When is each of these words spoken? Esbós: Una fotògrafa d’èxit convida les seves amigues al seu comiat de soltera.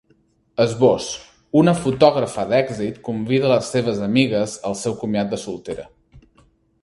Esbós: 0.63 1.07
Una 1.59 1.73
fotògrafa 1.81 2.45
d’èxit 2.53 2.97
convida 3.09 3.51
les 3.53 3.69
seves 3.75 4.03
amigues 4.07 4.55
al 4.71 4.79
seu 4.83 4.95
comiat 5.03 5.33
de 5.35 5.39
soltera. 5.47 5.85